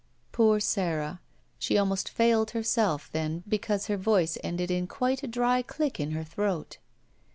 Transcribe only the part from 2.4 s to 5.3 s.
herself then because her voice ended in quite a